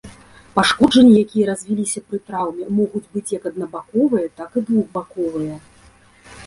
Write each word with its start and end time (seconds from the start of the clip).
Пашкоджанні, 0.53 1.11
якія 1.25 1.45
развіліся 1.49 2.03
пры 2.07 2.17
траўме, 2.31 2.65
могуць 2.81 3.05
быць 3.13 3.29
як 3.37 3.43
аднабаковыя 3.51 4.27
так 4.43 4.51
і 4.63 4.67
двухбаковыя. 4.71 5.55